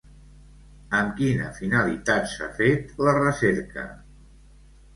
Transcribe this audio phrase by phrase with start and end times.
[0.99, 3.87] Amb quina finalitat s'ha fet la recerca?